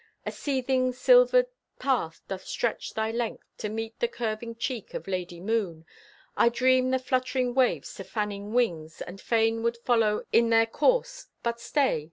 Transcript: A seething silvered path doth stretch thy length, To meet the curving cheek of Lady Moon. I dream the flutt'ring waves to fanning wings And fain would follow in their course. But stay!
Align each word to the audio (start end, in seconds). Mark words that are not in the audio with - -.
A 0.25 0.31
seething 0.31 0.93
silvered 0.93 1.45
path 1.77 2.21
doth 2.27 2.43
stretch 2.43 2.95
thy 2.95 3.11
length, 3.11 3.45
To 3.59 3.69
meet 3.69 3.99
the 3.99 4.07
curving 4.07 4.55
cheek 4.55 4.95
of 4.95 5.07
Lady 5.07 5.39
Moon. 5.39 5.85
I 6.35 6.49
dream 6.49 6.89
the 6.89 6.97
flutt'ring 6.97 7.53
waves 7.53 7.93
to 7.97 8.03
fanning 8.03 8.51
wings 8.51 9.03
And 9.03 9.21
fain 9.21 9.61
would 9.61 9.77
follow 9.77 10.23
in 10.31 10.49
their 10.49 10.65
course. 10.65 11.27
But 11.43 11.59
stay! 11.59 11.99